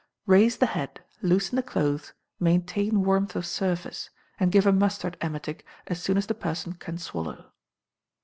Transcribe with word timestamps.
Raise 0.25 0.57
the 0.57 0.65
head, 0.65 1.01
loosen 1.21 1.57
the 1.57 1.61
clothes, 1.61 2.13
maintain 2.39 3.03
warmth 3.03 3.35
of 3.35 3.45
surface, 3.45 4.09
and 4.39 4.51
give 4.51 4.65
a 4.65 4.71
mustard 4.71 5.15
emetic 5.21 5.63
as 5.85 6.01
soon 6.01 6.17
as 6.17 6.25
the 6.25 6.33
person 6.33 6.73
can 6.73 6.97
swallow. 6.97 7.51